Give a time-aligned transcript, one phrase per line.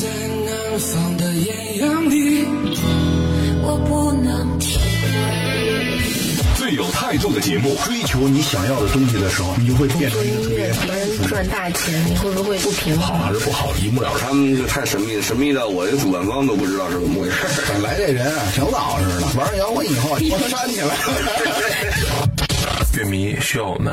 [0.00, 2.46] 在南方的艳阳里，
[3.60, 4.80] 我不能停。
[6.56, 13.26] 最有态度的节目，追求你想要的东西的时候，你就会变成一个特别能赚大钱，你会不会不平衡好？
[13.26, 14.20] 还是不好，一目了然。
[14.20, 17.36] 他们就太神秘，神秘到我这主办方都不知道是怎么回事。
[17.68, 20.94] 本来这人啊，挺老实的，玩摇滚以后，我煽起来了。
[22.96, 23.92] 乐迷需要我们。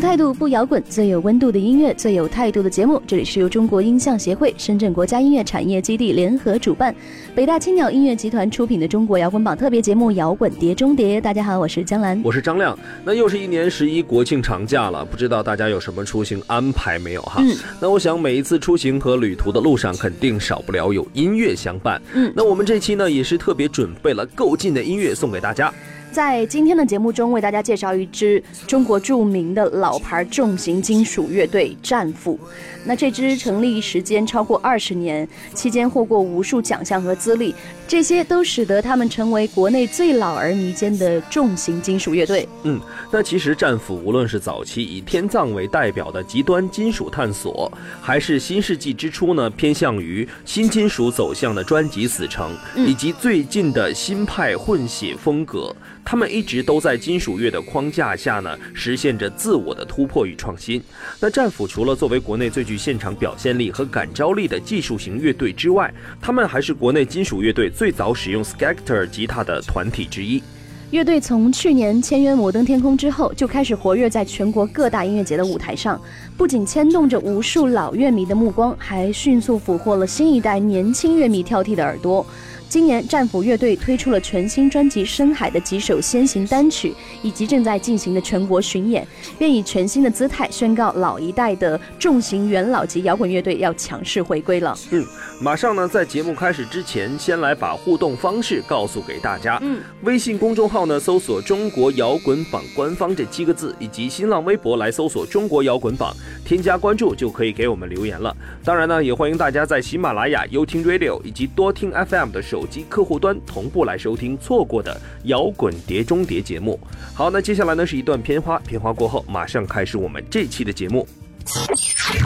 [0.00, 3.00] 态度不摇滚，最有温度的音乐，最有态度的节目。
[3.06, 6.94] 这里是由中国音像协会、深圳国家音乐产业基地联合主办，
[7.34, 11.20] 北大青鸟音乐集团出品的中国摇滚榜特别节目《摇滚碟中谍》。
[11.22, 12.20] 大家好，我是江兰。
[12.24, 12.76] 我是张亮。
[13.04, 17.42] 那又是一年十一国庆长假了，不知道大家有什么出行安排没有哈？
[17.44, 22.00] 嗯那我想每一次出行和旅途的路上，肯定少不了有音乐相伴。
[22.14, 25.72] 嗯那我们这期呢，也是特别准备了够劲的音乐送给大家。
[26.12, 32.38] 在今天的节目中，为大家介绍一支中国著名的老牌重型金属乐队战斧。
[32.84, 37.54] 那这支成立时间超过二十年，期间获过无数奖项和资历，
[37.86, 42.48] 这些都使得他们成为国内最老而弥坚的重型金属乐队。
[42.64, 42.80] 嗯，
[43.12, 60.82] 那其实战斧无论是早期以天葬为代表的极端金属探索，还是新世纪之初呢偏向于新金属走向的专辑《死城》，以及最近的新派混血风格，他们一直都在金属乐的框架下呢，实现着自我的突破与创新。
[61.20, 70.42] 那战斧除了作为国内最具现场表现力和感召力的技术型乐队之外，他们还是国内金属乐队最早使用 Skector 吉他的团体之一。
[70.90, 76.00] 乐队从去年签约摩登天空之后，就开始活跃在全国各大音乐节的舞台上，
[76.36, 82.26] 不仅牵动着无数老乐迷的目光，还迅速俘获了新一代年轻乐迷挑剔的耳朵。
[82.70, 89.04] 今年，战斧乐队推出了全新专辑《深海》的几首先行单曲，以及正在进行的全国巡演，
[89.36, 94.78] 便以全新的姿态宣告老一代的重型元老级摇滚乐队要强势回归了。
[94.92, 95.04] 嗯，
[95.40, 99.58] 马上呢，在节目开始之前，先来把互动方式告诉给大家。
[99.62, 106.14] 嗯，微信公众号呢，搜索“中国摇滚榜官方”这七个字，以及新浪微博来搜索“中国摇滚榜”，
[106.46, 108.32] 添加关注就可以给我们留言了。
[108.62, 116.78] 当然呢，也欢迎大家在喜马拉雅、优听 Radio 以及多听 FM 的手机客户端同步来收听错过的摇滚碟中谍节目。
[117.14, 121.08] 好，那接下来呢是一段片花，片花过后马上开始我们这期的节目。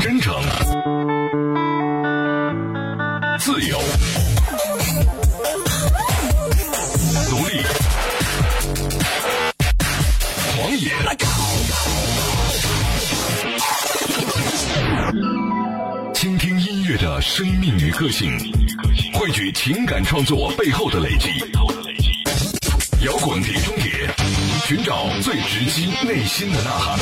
[0.00, 0.34] 真诚、
[3.38, 3.78] 自由、
[7.30, 7.62] 独立、
[10.56, 10.90] 狂野、
[16.12, 18.28] 倾听音乐的生命与个性，
[19.24, 21.30] 汇聚情感创作背后的累积。
[23.06, 24.06] 摇滚碟中谍，
[24.66, 26.98] 寻找最直击内心的呐喊。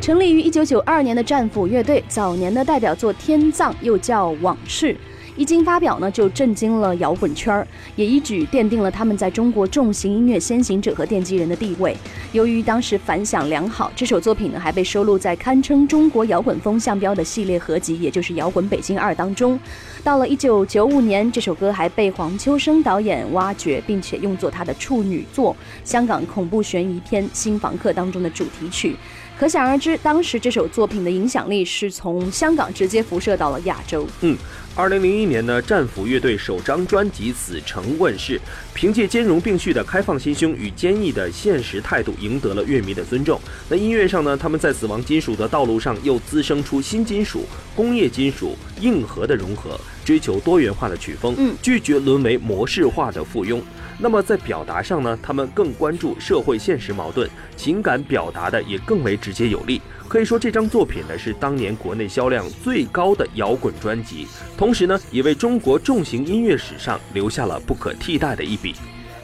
[0.00, 4.92] 成立于一九九二年的战斧乐队，早年的代表作《天葬》又叫《往事》，
[5.36, 11.94] 一经发表呢，就震惊了摇滚圈儿，也一举奠定了他们在中国重型音乐先行者和奠基人的地位。
[12.32, 19.58] 由于当时反响良好，这首作品呢还被收录在堪称中国摇滚风向标的系列合集，也就是《摇滚北京二》当中。
[20.02, 25.54] 到了一九九五年，这首歌还被黄秋生导演挖掘，并且用作他的处女作
[25.84, 28.96] 《香港恐怖悬疑片新房客》当中的主题曲。
[29.38, 34.06] 可想而知，当时这首作品的影响力是从香港直接辐射到了亚洲。
[34.22, 34.34] 嗯，
[34.78, 38.38] 二零零一年呢，战斧乐队首张专辑《死城》问世，
[38.74, 43.40] 凭借兼容并蓄的开放心胸与坚毅的现实态度，赢得了乐迷的尊重。
[43.70, 53.62] 那音乐上呢，他们在死亡金属的道路上又滋生出新金属、工业金属、硬核的融合，追求多元化的曲风，嗯拒绝沦为模式化的附庸。
[53.98, 59.80] 那么在表达上呢，他们更关注社会现实矛盾，情感表达的也更为直接有力。
[60.08, 64.26] 可以说，这张作品呢是当年国内销量最高的摇滚专辑，
[64.56, 68.74] 同时呢，也为中国重型音乐史上留下了不可替代的一笔。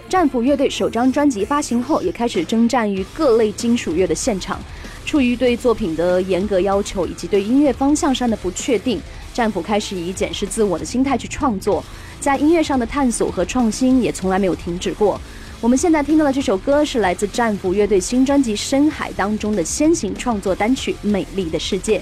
[0.08, 4.60] 战斧乐队首张专辑发行后，也开始征战于各类金属乐的现场。
[5.06, 9.00] 出于对作品的严格要求以及对音乐方向上的不确定，
[9.32, 11.82] 战斧开始以检视自我的心态去创作，
[12.20, 15.20] 在音乐上的探索和创新也从来没有停止过。
[15.62, 22.00] 我们现在听到的这首歌是来自战斧乐队新专辑《深海》当中的先行创作单曲《美丽的世界》。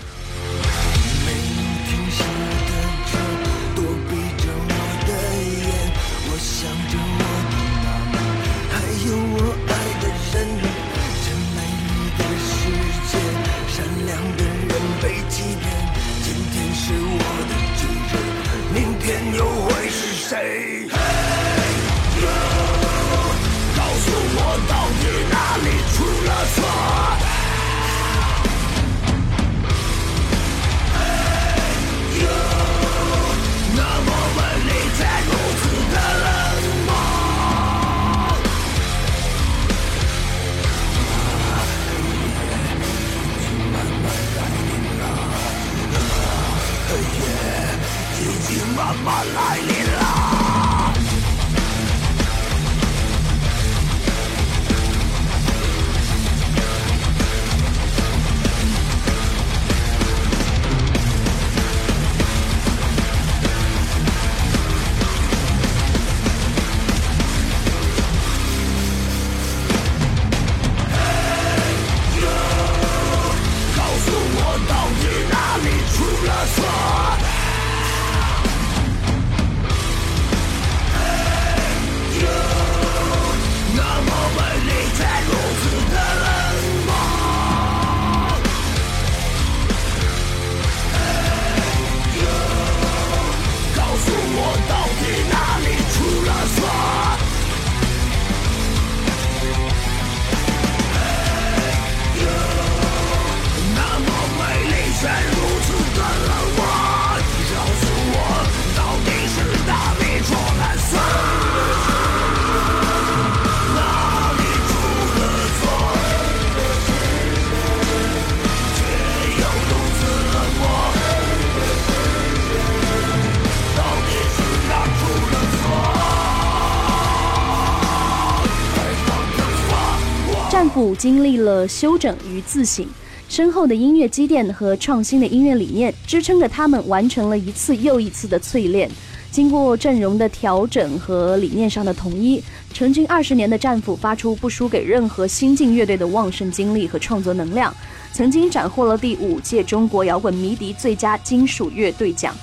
[130.95, 132.85] 经历了休整与自省，
[133.29, 138.91] 深厚的音乐积淀和创新的音乐理念支撑着他们完成了一次又一次的淬炼。
[139.31, 142.43] 经过阵容的调整和理念上的统一，
[142.73, 147.73] 成军二十年的战斧发出不输给任何新晋乐队的旺盛精力和创作能量，
[148.13, 152.35] 曾经斩获了第五届中国摇滚迷笛最佳金属乐队奖。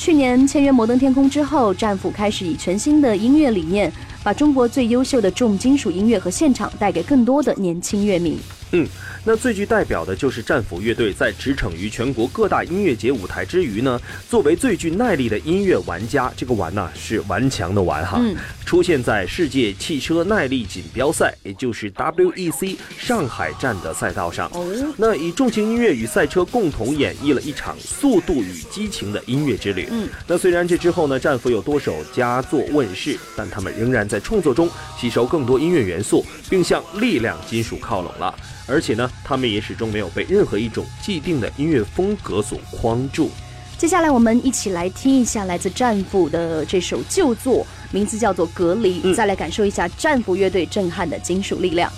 [0.00, 3.92] 去年签约摩登天空之后，战斧开始以全新的音乐理念，
[4.22, 8.38] 把中国最优秀的重金属音乐和现场带给更多的年轻乐迷。
[8.72, 8.88] 嗯，
[9.24, 18.20] 那最具代表的就是战斧乐队，在驰骋于全国各大音乐节舞台之余呢，作为最具耐力的音乐玩家，这个玩呢是顽强的玩哈，
[18.64, 24.50] 出现在世界汽车耐力锦标赛，也就是 WEC 上海站的赛道上。
[24.96, 29.86] 那以重型音乐与赛车共同演绎了一场速度与激情的音乐之旅。
[29.90, 34.68] 嗯，那虽然这之后呢，战斧有多首佳作问世，但他们仍然在创作中
[34.98, 38.34] 吸收更多音乐元素，并向力量金属靠拢了。
[38.66, 43.30] 而且呢，他们也始终没有被任何一种既定的音乐风格所框住。
[43.76, 51.90] 接下来，我们一起来听一下来自战斧的这首旧作，名字叫做《隔离》，再来感受一下战斧乐队震撼的金属力量。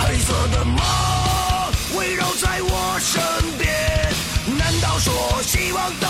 [0.00, 0.78] 黑色的梦
[1.98, 3.20] 围绕在我身
[3.58, 3.68] 边，
[4.58, 6.06] 难道说希望都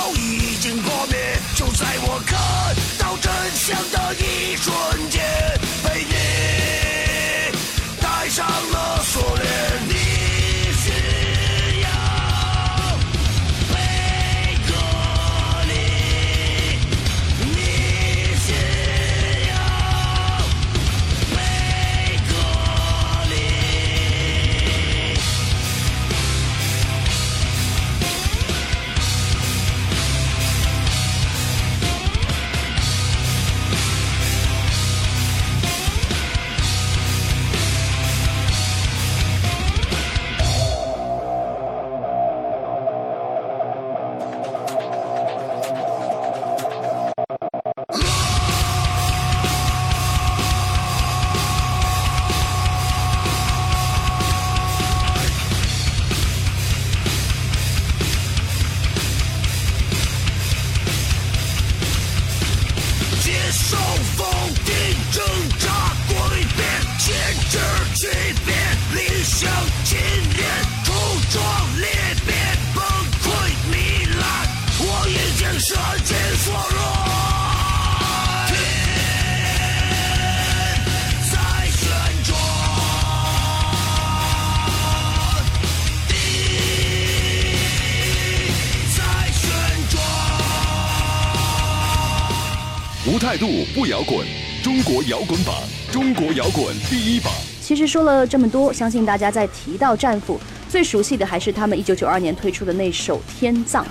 [93.09, 94.27] 无态度不摇滚，
[94.65, 95.55] 中国摇滚榜，
[95.93, 97.33] 中国摇滚第一榜。
[97.61, 103.85] 其实说了这么多，相信大家在提到战斧，最熟悉的还是他们一九九二年推出的那首《天葬》。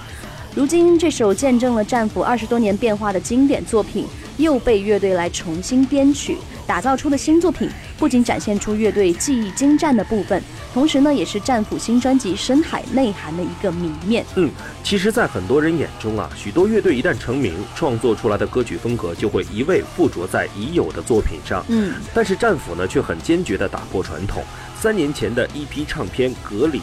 [0.53, 4.05] 如今，这首见证了战斧二十多年变化的经典作品，
[4.35, 6.35] 又被乐队来重新编曲，
[6.67, 10.41] 打造出的新作品，不仅展现出乐队技艺精湛的部分，
[10.73, 14.25] 同时呢，也是战斧新专辑深海内涵的一个谜面。
[14.35, 14.49] 嗯，
[14.83, 21.63] 其实，在很多人眼中啊，许多乐队一旦成名，创作出来的歌曲风格就会一味附着在已有的作品上。
[21.69, 24.43] 嗯，但是战斧呢，却很坚决地打破传统。
[24.77, 26.79] 三年前的一批唱片《隔离》，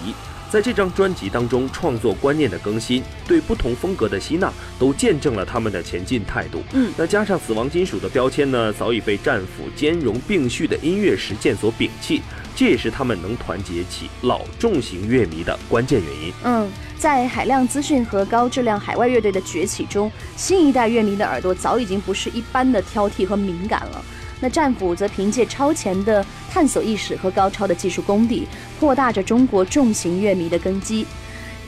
[0.52, 6.62] 在这张专辑当中，创作观念的更新，对不同风格的吸纳，都见证了他们的前进态度。
[6.74, 12.20] 嗯那加上死亡金属的标签呢，早已被战斧兼容并蓄的音乐实践所摒弃，
[12.54, 16.30] 这也是他们能团结起老重型乐迷的关键原因。
[16.44, 24.04] 嗯，在海量资讯和高质量海外乐队的崛起中，新一代乐迷的耳朵早已经不是一般的挑剔和敏感了。
[24.42, 28.46] 那战斧则凭借超前的探索意识和高超的技术功底，
[28.80, 31.06] 扩大着中国重型乐迷的根基。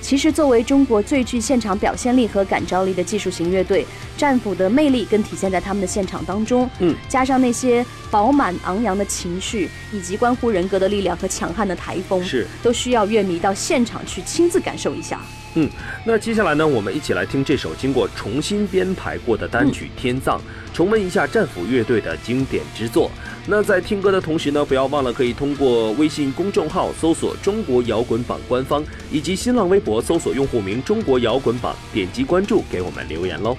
[0.03, 3.87] 其实，作为中国最具现场表现力和感召力的技术型乐队，
[4.19, 6.69] 战斧的魅力更体现在他们的现场当中。
[6.81, 15.23] 嗯，加上那些饱满昂扬的情绪，以及关乎人格的力量和强悍的台风，是都需要乐迷到现场去亲自感受一下。
[15.57, 15.71] 嗯，
[16.05, 20.39] 那接下来呢，我们一起来听这首经过重新编排过的单曲《天葬》，
[20.75, 23.11] 重温一下战斧乐队的经典之作。
[23.47, 28.83] 那在听歌的同时呢，不要忘了可以通过微信公众号搜索“中国摇滚榜”官方，
[29.13, 33.57] 以及新浪微博搜索用户名“中国摇滚榜”，点击关注给我们留言喽。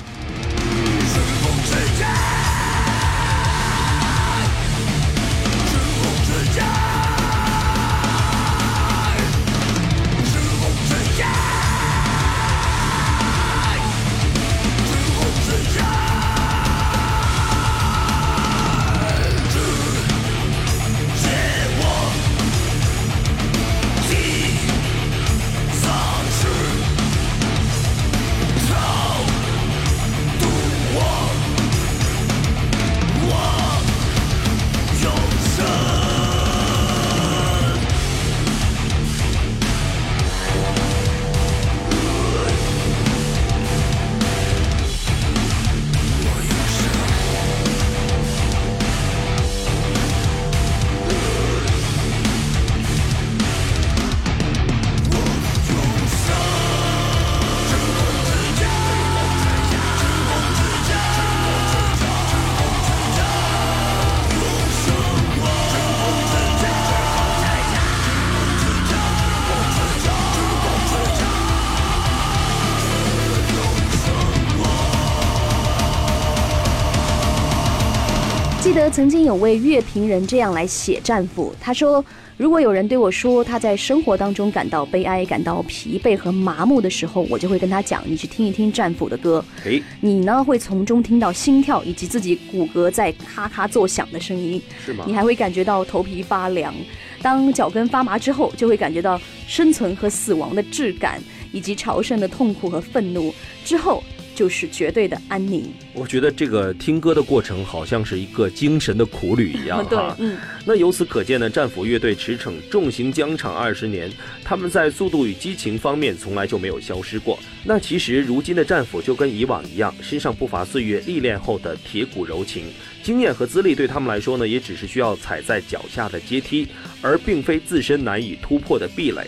[78.95, 82.03] 曾经有位乐评人这样来写战俘，他说。
[82.37, 96.73] 如果有人对我说他在生活当中感到悲哀、感到疲惫和麻木的时候，我就会跟他讲：你去听一听战俘的歌，哎，你呢会从中听到心跳以及自己骨骼在咔咔作响的声音，是吗你还会感觉到头皮发凉。
[97.21, 101.21] 当脚跟发麻之后，就会感觉到生存和死亡的质感，
[101.53, 103.33] 以及朝圣的痛苦和愤怒。
[103.63, 104.03] 之后
[104.35, 105.63] 就是绝对的安宁。
[105.93, 110.15] 我觉得这个听歌的过程好像是一个精神的苦旅一样哈。
[110.19, 114.11] 嗯，那由此可见呢，战斧乐队驰骋重型疆场二十年，
[114.43, 117.39] 他们在速度与激情方面从来就没有消失过。
[117.63, 122.65] 那其实如今的战斧就跟以往一样，身上不乏岁月历练后的铁骨柔情，
[123.01, 126.67] 经验和资历对他们来说呢，也只是需要踩在脚下的阶梯，
[127.01, 129.25] 而并非自身难以突破的壁垒。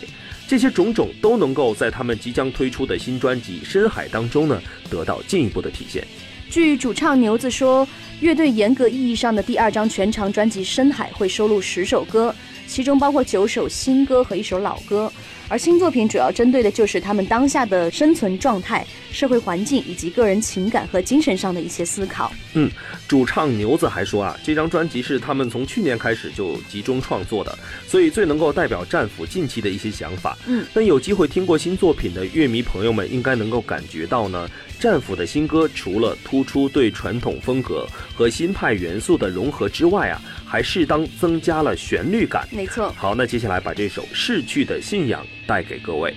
[0.47, 6.07] 这些种种都能够在他们即将推出的新专辑《深海》当中呢，得到进一步的体现。
[6.49, 7.85] 据主唱牛子说，
[8.21, 12.33] 乐队严格意义上的第二张全长专辑《深海》会收录十首歌，
[12.67, 15.11] 其中包括九首新歌和一首老歌。
[15.49, 22.29] 而新作品主要针对的就是他们当下的生存状态、社会环境以及个人情感和精神上的一些思考。
[22.53, 22.69] 嗯，
[23.07, 27.57] 主唱牛子还说啊，这张专辑是他们从去年开始就集中创作的，
[27.87, 30.37] 所以最能够代表战斧近期的一些想法。
[30.47, 34.49] 嗯，但有机会听过新作品的乐迷朋友们应该能够感觉到呢，
[34.81, 42.47] 战斧的新歌除了突出对传统风格和新派元素的融合之外啊，还适当增加了旋律感。
[42.51, 46.15] 没错，好，那接下来把这首《逝去的信仰》带给各位。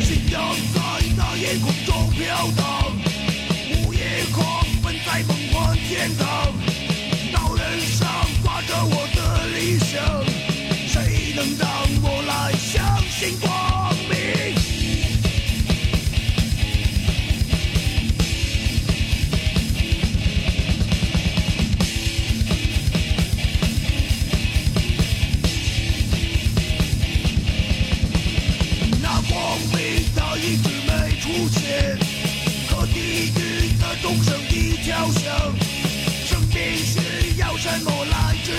[0.00, 0.40] 信仰
[0.72, 0.80] 在
[1.16, 2.77] 那夜空中飘荡，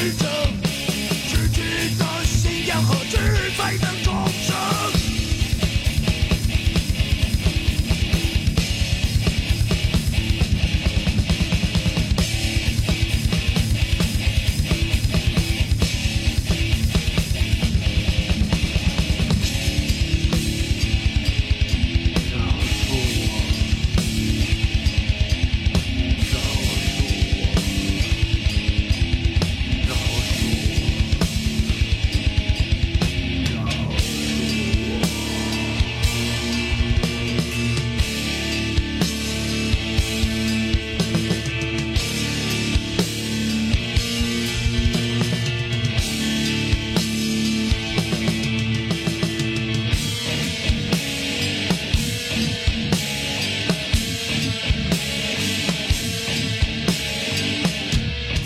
[0.10, 0.26] 来支撑？
[1.28, 3.18] 失去的信仰和志
[3.58, 3.99] 在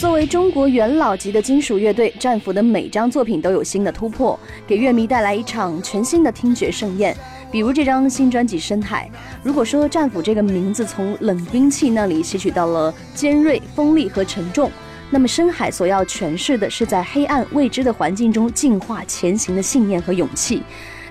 [0.03, 7.15] 作为中国元老级的金属乐队，战斧的每张作品都有新的突破，给乐迷带来一场全新的听觉盛宴。
[7.49, 9.09] 比如这张新专辑《深海》，
[9.43, 14.69] 如果说战斧这个名字从冷兵器那里吸取到了尖锐、锋利和沉重，
[15.09, 20.63] 那么深海所要诠释的是在黑暗未知的环境中进化前行的信念和勇气。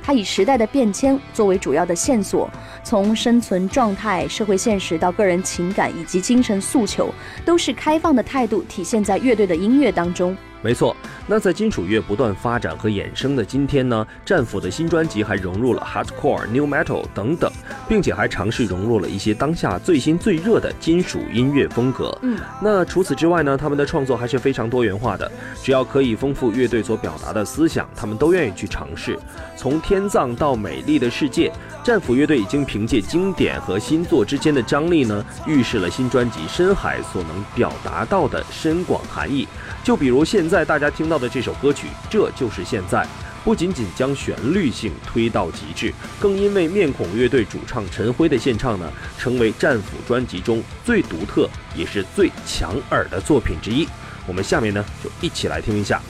[0.02, 2.50] 它以时代的变迁作为主要的线索，
[2.82, 10.36] 从生存状态、社会现实到个人情感以及精神诉求，都是开放的态度体现在乐队的音乐当中。
[10.62, 17.50] 没错，那在金属乐不断发展和衍生的今天呢，战斧的新专辑还融入了 hardcore、new metal 等等，
[17.88, 22.16] 并且还尝试融入了一些当下最新最热的金属音乐风格。
[22.22, 25.30] 嗯，那除此之外呢，他们的创作还是非常多元化的，
[25.62, 29.18] 只要可以丰富乐队所表达的思想，他们都愿意去尝试。
[29.56, 39.48] 从天葬到美丽的世界，战斧乐队已经凭借经典和新作之间的张力呢，预示了新专辑《深海》所能表达到的深广含义。
[39.82, 43.06] 就比如现在大家听到的这首歌曲，这就是现在。
[43.42, 53.88] 不仅仅将旋律性推到极致，更因为面孔乐队主唱陈辉的献唱呢，成为战斧专辑中最独特也是最强耳的作品之一。
[54.26, 56.02] 我们下面呢就一起来听一下。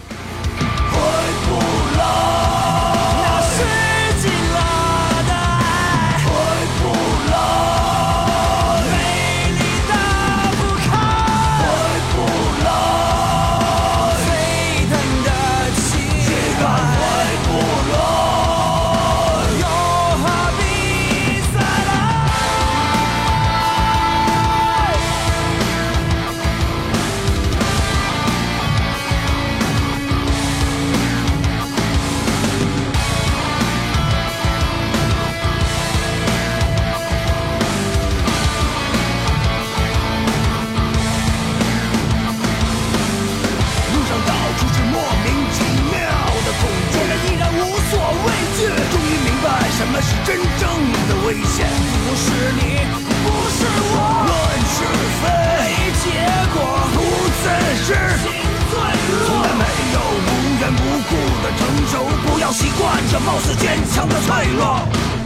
[0.91, 0.99] 回
[1.47, 1.55] 不
[1.97, 2.82] 来，
[62.53, 65.22] 习惯着貌似坚强的脆弱。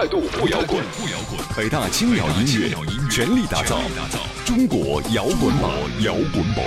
[0.00, 1.40] 态度不摇滚，不摇滚。
[1.56, 2.70] 北大青鸟音乐
[3.10, 3.80] 全力打造
[4.44, 6.64] 中国摇滚榜，摇滚榜。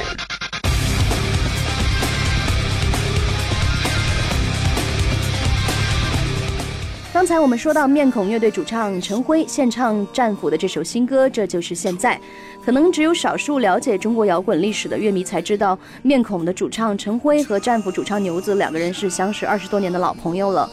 [7.13, 12.19] 刚才我们说到面孔乐队主唱陈辉献唱《战斧》的这首新歌，这就是现在。
[12.65, 20.69] 可能只有少数了解中国摇滚历史的乐迷才知道，面孔的主唱陈辉和战斧主唱牛子两个人是相识二十多年的老朋友了。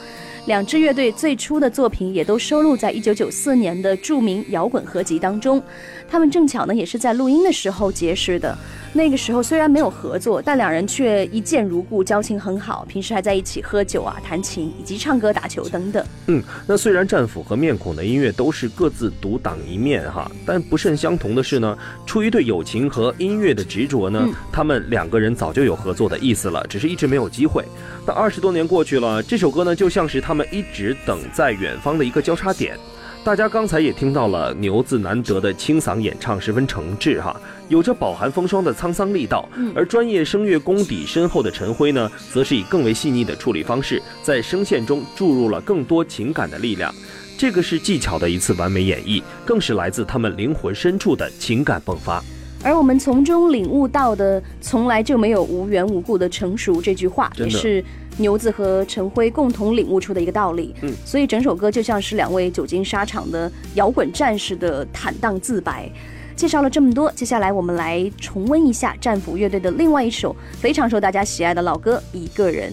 [0.48, 5.62] 两支乐队最初的作品也都收录在一九九四年的著名摇滚合集当中。
[6.10, 8.56] 他们正巧呢，也是在录音的时候结识的。
[8.94, 16.04] 那个时候虽然没有合作，但两人却一见如故，交情很好，平时还在一起喝酒啊、弹琴以及唱歌、打球等等。
[16.26, 27.62] 嗯，那虽然战斧和面孔的音乐都是各自独当一面哈，但不甚相同的是呢，出于对友情和音乐的执着呢，他们两个人早就有合作的意思了，只是一直没有机会。
[28.06, 32.74] 那二十多年过去了，这首歌呢，就像是他们一直等在远方的一个交叉点。
[33.24, 39.46] 大家刚才也听到了牛子难得的清嗓演唱，十分诚挚哈，有着饱含风霜的沧桑力道。
[39.74, 46.94] 而专业声乐功底深厚的陈辉呢，则是以更为细腻的处理方式，在声线中注入了更多情感的力量。
[47.36, 52.22] 这个是技巧的一次完美演绎，更是来自他们灵魂深处的情感迸发。
[52.64, 57.84] 而我们从中领悟到的“从来就没有无缘无故的成熟”这句话，也是。
[58.18, 65.90] 牛子和陈辉共同领悟出的一个道理，嗯，所以整首歌就像是两位久经沙场的摇滚战士的坦荡自白。
[66.36, 72.72] 介绍了这么多，接下来我们来重温一下战斧乐队的另外一首非常受大家喜爱的老歌《一个人》。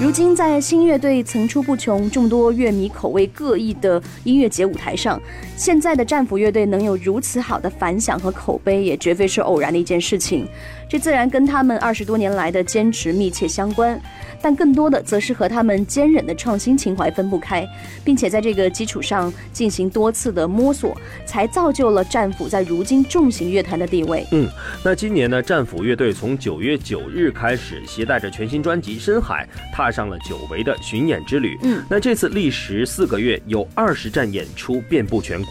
[0.00, 5.20] 如今，在新乐队层出不穷、众多乐迷口味各异的音乐节舞台上，
[5.60, 10.48] 现在的战斧乐队能有如此好的反响和口碑，也绝非是偶然的一件事情。
[10.88, 14.00] 这自然跟他们二十多年来的坚持密切相关。
[14.42, 17.62] 但更多的则是和他们坚韧的创新情怀分不开，
[18.02, 20.96] 并且在这个基础上进行多次的摸索，
[21.26, 24.26] 才造就了战斧在如今重型乐坛的地位。
[24.32, 24.48] 嗯，
[24.82, 29.46] 那今年呢，战斧乐队从九月九日开始，携带着全新专辑《深海》，
[29.76, 31.58] 踏上了久违的巡演之旅。
[31.62, 35.49] 嗯，那这次历时四个月，有二十站演出遍布全国，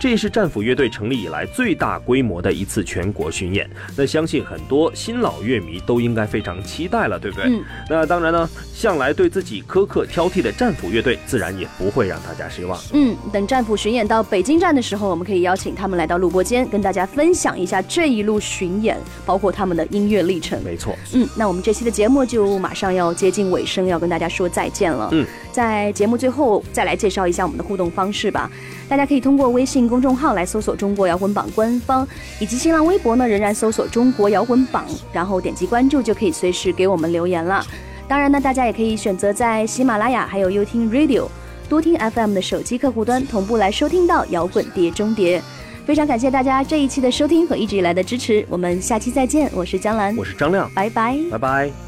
[0.00, 3.68] 这也是战斧乐队成立以来最大规模的一次全国巡演。
[3.96, 7.46] 那相信很多新老乐迷都应该非常期待了，对不对？
[7.48, 8.28] 嗯，那当然。
[8.28, 12.78] 呢，向来对自己苛刻挑剔的战斧乐队，自然也不会让大家失望。
[12.92, 20.62] 嗯，等战斧巡演到北京站的时候，我们可以邀请他们来到录播间，跟大家分享一下这一路巡演，包括他们的音乐历程。
[20.62, 20.94] 没错。
[21.14, 25.08] 嗯，那我们这期的节目就马上要接近尾声要跟大家说再见了。
[25.12, 28.50] 嗯，在节目最后再来介绍一下我们的互动方式吧。
[28.88, 32.08] 大家可以通过微信公众号来搜索“中国摇滚榜”官方，
[32.40, 37.64] 以及新浪微博呢仍然搜索“中国摇滚榜”，然后点击关注就可以随时给我们留言了。
[38.08, 41.26] 当然呢，大家也可以选择在喜马拉雅还有优听 Radio、
[41.68, 45.42] 多听 FM 的手机客户端同步来收听到摇滚碟中碟。
[45.84, 49.50] 非常感谢大家这一期的收听和一直以来的支持，我们下期再见。
[49.54, 51.87] 我是江兰，我是张亮，拜拜，拜拜。